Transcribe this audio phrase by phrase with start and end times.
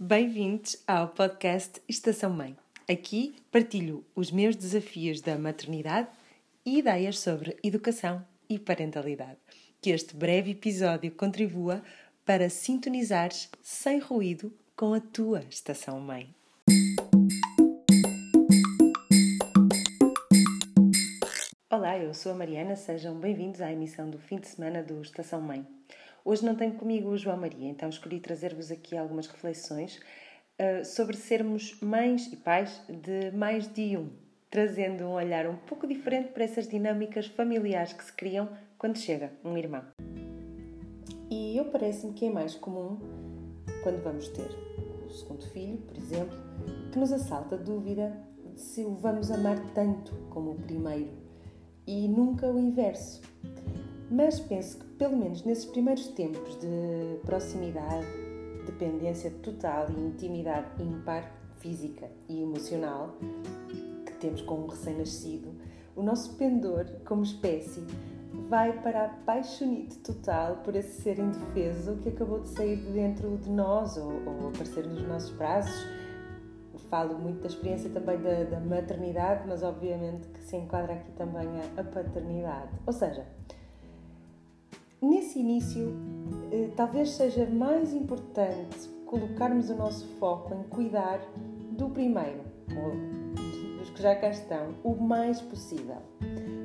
[0.00, 2.56] Bem-vindos ao podcast Estação Mãe.
[2.88, 6.06] Aqui partilho os meus desafios da maternidade
[6.64, 9.38] e ideias sobre educação e parentalidade.
[9.82, 11.82] Que este breve episódio contribua
[12.24, 16.32] para sintonizares sem ruído com a tua Estação Mãe.
[21.68, 25.40] Olá, eu sou a Mariana, sejam bem-vindos à emissão do fim de semana do Estação
[25.40, 25.66] Mãe.
[26.28, 31.16] Hoje não tenho comigo o João Maria, então escolhi trazer-vos aqui algumas reflexões uh, sobre
[31.16, 34.10] sermos mães e pais de mais de um,
[34.50, 38.46] trazendo um olhar um pouco diferente para essas dinâmicas familiares que se criam
[38.76, 39.82] quando chega um irmão.
[41.30, 42.98] E eu parece-me que é mais comum
[43.82, 44.50] quando vamos ter
[45.06, 46.36] o segundo filho, por exemplo,
[46.92, 48.12] que nos assalta a dúvida
[48.44, 51.08] de se o vamos amar tanto como o primeiro
[51.86, 53.22] e nunca o inverso.
[54.10, 58.06] Mas penso que, pelo menos nesses primeiros tempos de proximidade,
[58.64, 63.16] dependência total e intimidade ímpar, física e emocional,
[64.06, 65.50] que temos com um recém-nascido,
[65.94, 67.84] o nosso pendor, como espécie,
[68.48, 73.36] vai para a paixonite total por esse ser indefeso que acabou de sair de dentro
[73.36, 75.86] de nós ou, ou aparecer nos nossos braços.
[76.88, 81.48] Falo muito da experiência também da, da maternidade, mas obviamente que se enquadra aqui também
[81.60, 82.70] a, a paternidade.
[82.86, 83.26] Ou seja,
[85.00, 85.94] Nesse início,
[86.50, 91.20] eh, talvez seja mais importante colocarmos o nosso foco em cuidar
[91.70, 92.40] do primeiro,
[92.76, 95.98] ou dos que já cá estão, o mais possível,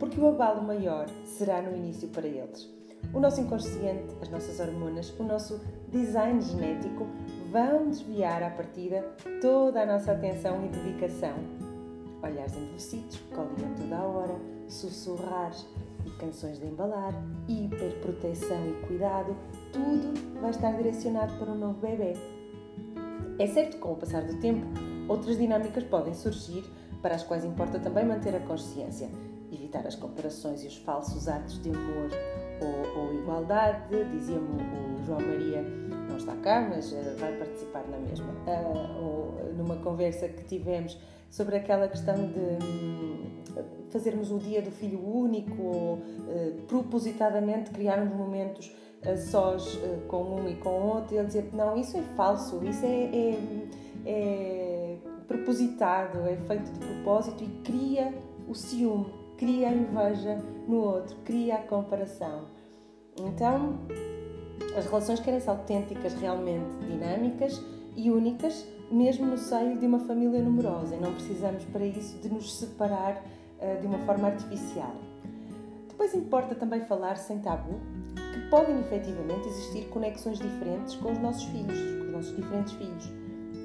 [0.00, 2.68] porque o abalo maior será no início para eles.
[3.14, 7.06] O nosso inconsciente, as nossas hormonas, o nosso design genético
[7.52, 9.02] vão desviar à partida
[9.40, 11.36] toda a nossa atenção e dedicação.
[12.20, 14.34] Olhares endurecidos, colinha toda a hora,
[14.66, 15.64] sussurrares,
[16.10, 17.12] canções de embalar,
[17.48, 19.36] hiperproteção e cuidado,
[19.72, 22.14] tudo vai estar direcionado para o novo bebê.
[23.38, 24.66] É certo que com o passar do tempo,
[25.08, 26.64] outras dinâmicas podem surgir
[27.02, 29.08] para as quais importa também manter a consciência,
[29.52, 32.10] evitar as comparações e os falsos atos de amor
[32.60, 33.94] ou, ou igualdade.
[34.12, 35.62] Dizia-me o João Maria,
[36.08, 40.98] não está cá, mas uh, vai participar na mesma, uh, ou numa conversa que tivemos
[41.30, 43.15] sobre aquela questão de hum,
[43.90, 50.40] fazermos o dia do filho único ou uh, propositadamente criarmos momentos uh, sós uh, com
[50.40, 53.38] um e com outro e ele dizer não, isso é falso, isso é, é,
[54.04, 58.14] é propositado, é feito de propósito e cria
[58.48, 59.06] o ciúme,
[59.36, 62.46] cria a inveja no outro, cria a comparação.
[63.18, 63.80] Então,
[64.76, 67.62] as relações querem ser autênticas, realmente dinâmicas
[67.96, 72.28] e únicas, mesmo no seio de uma família numerosa, e não precisamos para isso de
[72.28, 73.24] nos separar
[73.80, 74.94] de uma forma artificial.
[75.88, 77.80] Depois importa também falar sem tabu
[78.34, 83.10] que podem efetivamente existir conexões diferentes com os nossos filhos, com os nossos diferentes filhos.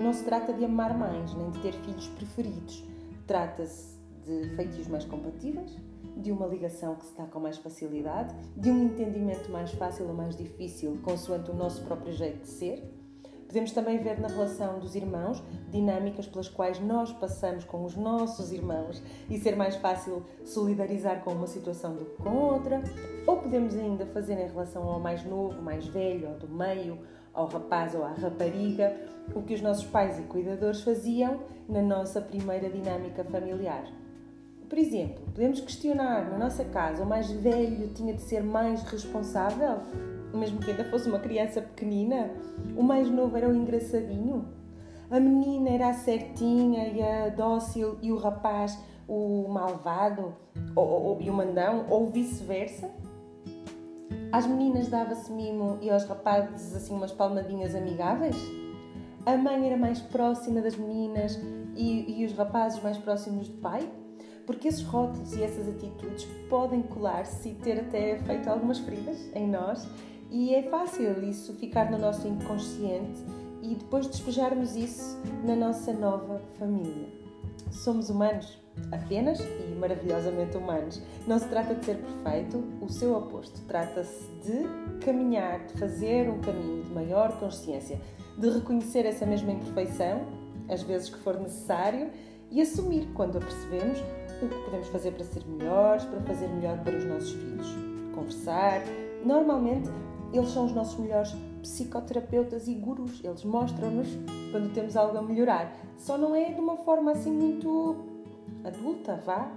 [0.00, 2.82] Não se trata de amar mais, nem de ter filhos preferidos.
[3.26, 5.76] Trata-se de feitios mais compatíveis,
[6.16, 10.14] de uma ligação que se dá com mais facilidade, de um entendimento mais fácil ou
[10.14, 12.93] mais difícil, consoante o nosso próprio jeito de ser
[13.54, 18.50] Podemos também ver na relação dos irmãos dinâmicas pelas quais nós passamos com os nossos
[18.50, 19.00] irmãos
[19.30, 22.82] e ser mais fácil solidarizar com uma situação do que com outra,
[23.24, 26.98] ou podemos ainda fazer em relação ao mais novo, mais velho, ao do meio,
[27.32, 28.92] ao rapaz ou à rapariga,
[29.32, 31.38] o que os nossos pais e cuidadores faziam
[31.68, 33.84] na nossa primeira dinâmica familiar.
[34.74, 39.78] Por exemplo, podemos questionar na nossa casa o mais velho tinha de ser mais responsável
[40.34, 42.28] mesmo que ainda fosse uma criança pequenina,
[42.76, 44.48] o mais novo era o engraçadinho,
[45.08, 48.76] a menina era a certinha e a dócil e o rapaz
[49.06, 50.34] o malvado
[50.74, 52.90] ou, ou, e o mandão, ou vice-versa.
[54.32, 58.36] Às meninas dava-se mimo e aos rapazes assim umas palmadinhas amigáveis?
[59.24, 61.40] A mãe era mais próxima das meninas
[61.76, 63.88] e, e os rapazes mais próximos do pai?
[64.46, 69.48] Porque esses rótulos e essas atitudes podem colar-se e ter até feito algumas feridas em
[69.48, 69.88] nós
[70.30, 73.24] e é fácil isso ficar no nosso inconsciente
[73.62, 77.08] e depois despejarmos isso na nossa nova família.
[77.70, 78.58] Somos humanos,
[78.92, 81.00] apenas e maravilhosamente humanos.
[81.26, 83.60] Não se trata de ser perfeito, o seu oposto.
[83.66, 88.00] Trata-se de caminhar, de fazer um caminho de maior consciência,
[88.36, 90.26] de reconhecer essa mesma imperfeição,
[90.68, 92.10] às vezes que for necessário,
[92.50, 93.98] e assumir, quando a percebemos,
[94.42, 97.66] o que podemos fazer para ser melhores, para fazer melhor para os nossos filhos.
[98.14, 98.82] Conversar.
[99.24, 99.90] Normalmente,
[100.32, 103.22] eles são os nossos melhores psicoterapeutas e gurus.
[103.24, 104.08] Eles mostram-nos
[104.50, 105.72] quando temos algo a melhorar.
[105.96, 107.96] Só não é de uma forma assim muito
[108.64, 109.50] adulta, vá.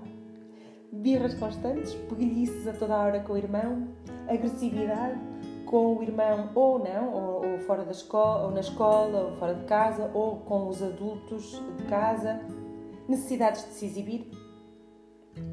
[0.92, 3.88] Birras constantes, peguilhices a toda a hora com o irmão,
[4.28, 5.20] agressividade.
[5.66, 9.54] com o irmão ou não, ou, ou, fora da escola, ou na escola, ou fora
[9.54, 12.40] de casa, ou com os adultos de casa,
[13.06, 14.32] necessidades de se exibir,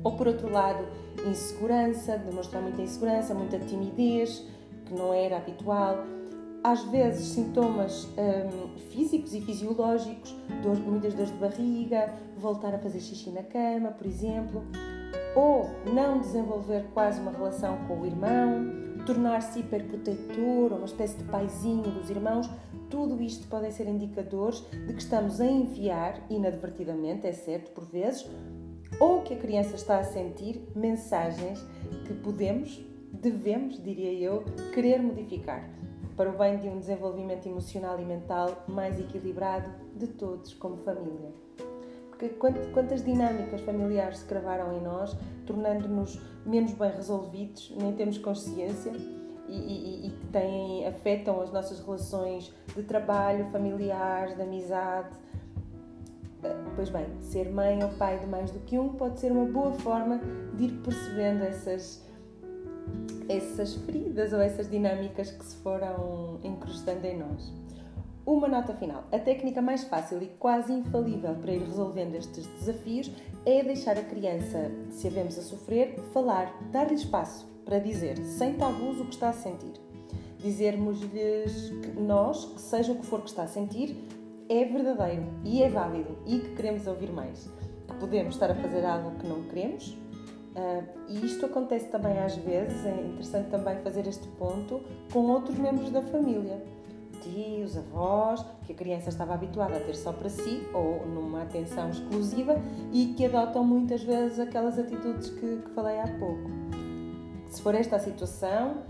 [0.02, 0.86] ou por outro lado,
[1.26, 4.46] insegurança, demonstrar muita insegurança, muita timidez,
[4.84, 6.04] que não era habitual,
[6.62, 13.00] às vezes sintomas hum, físicos e fisiológicos, dor, muitas dores de barriga, voltar a fazer
[13.00, 14.64] xixi na cama, por exemplo,
[15.36, 21.82] ou não desenvolver quase uma relação com o irmão, tornar-se hiperprotetor, uma espécie de paizinho
[21.82, 22.48] dos irmãos,
[22.88, 28.26] tudo isto podem ser indicadores de que estamos a enviar, inadvertidamente, é certo, por vezes,
[29.00, 31.64] ou que a criança está a sentir mensagens
[32.06, 35.68] que podemos, devemos, diria eu, querer modificar
[36.16, 41.32] para o bem de um desenvolvimento emocional e mental mais equilibrado de todos como família.
[42.08, 42.28] Porque
[42.72, 45.16] quantas dinâmicas familiares se cravaram em nós,
[45.46, 48.92] tornando-nos menos bem resolvidos, nem temos consciência
[49.48, 55.10] e, que têm, afetam as nossas relações de trabalho, familiares, de amizade.
[56.74, 59.72] Pois bem, ser mãe ou pai de mais do que um pode ser uma boa
[59.74, 60.20] forma
[60.54, 62.02] de ir percebendo essas,
[63.28, 67.52] essas feridas ou essas dinâmicas que se foram incrustando em nós.
[68.26, 69.04] Uma nota final.
[69.12, 73.10] A técnica mais fácil e quase infalível para ir resolvendo estes desafios
[73.44, 78.54] é deixar a criança, se a vemos a sofrer, falar, dar-lhe espaço para dizer, sem
[78.54, 79.74] tabus, o que está a sentir.
[80.38, 83.96] Dizermos-lhes nós, que seja o que for que está a sentir,
[84.48, 87.50] é verdadeiro e é válido e que queremos ouvir mais.
[87.88, 89.88] Que podemos estar a fazer algo que não queremos.
[89.88, 94.80] Uh, e isto acontece também às vezes, é interessante também fazer este ponto
[95.12, 96.62] com outros membros da família
[97.24, 101.90] tios, avós, que a criança estava habituada a ter só para si ou numa atenção
[101.90, 102.56] exclusiva
[102.92, 106.50] e que adotam muitas vezes aquelas atitudes que, que falei há pouco.
[107.48, 108.82] Se for esta a situação,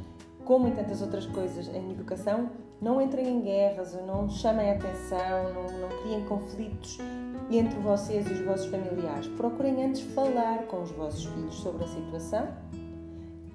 [0.45, 2.51] como em tantas outras coisas em educação,
[2.81, 6.99] não entrem em guerras, não chamem atenção, não, não criem conflitos
[7.51, 9.27] entre vocês e os vossos familiares.
[9.29, 12.49] Procurem antes falar com os vossos filhos sobre a situação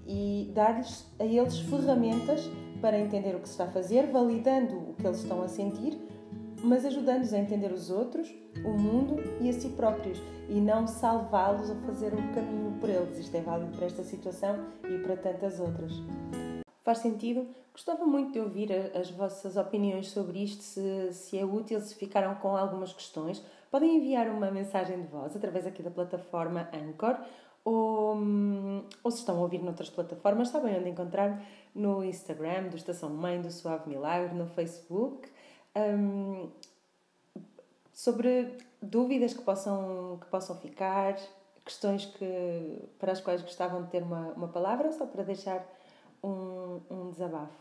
[0.08, 2.50] e dar-lhes a eles ferramentas
[2.82, 6.00] para entender o que se está a fazer, validando o que eles estão a sentir,
[6.64, 8.34] mas ajudando-os a entender os outros,
[8.66, 13.18] o mundo e a si próprios e não salvá-los a fazer o caminho por eles.
[13.18, 14.56] Isto é válido para esta situação
[14.90, 16.02] e para tantas outras.
[16.90, 17.48] Faz sentido?
[17.72, 22.34] Gostava muito de ouvir as vossas opiniões sobre isto, se, se é útil, se ficaram
[22.34, 23.46] com algumas questões.
[23.70, 27.16] Podem enviar uma mensagem de voz através aqui da plataforma Anchor
[27.64, 31.40] ou, hum, ou se estão a ouvir noutras plataformas, sabem onde encontrar
[31.76, 35.30] no Instagram do Estação Mãe do Suave Milagre, no Facebook,
[35.76, 36.50] um,
[37.94, 41.18] sobre dúvidas que possam, que possam ficar,
[41.64, 45.64] questões que, para as quais gostavam de ter uma, uma palavra, só para deixar
[46.24, 47.58] um, um desabafo.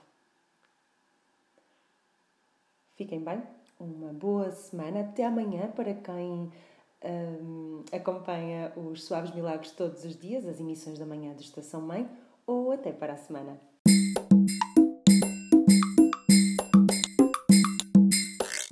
[2.96, 3.42] Fiquem bem,
[3.78, 6.50] uma boa semana, até amanhã para quem
[7.04, 12.08] um, acompanha os Suaves Milagres todos os dias, as emissões da manhã do Estação Mãe,
[12.46, 13.67] ou até para a semana.